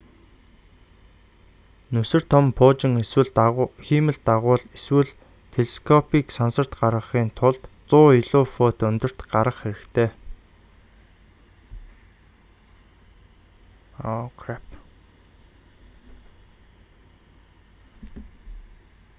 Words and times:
нүсэр 1.93 2.23
том 2.31 2.45
пуужин 2.59 2.93
хиймэл 3.85 4.19
дагуул 4.29 4.63
эсвэл 4.77 5.09
телескопыг 5.53 6.25
сансарт 6.37 6.71
гаргахын 6.79 7.27
тулд 7.39 7.63
100 7.89 8.17
илүү 8.19 8.43
фут 8.55 8.79
өндөрт 8.89 9.19
гарах 9.31 9.57
хэрэгтэй 9.59 10.09